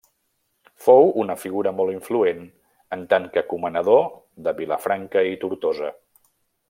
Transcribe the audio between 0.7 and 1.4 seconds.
Fou una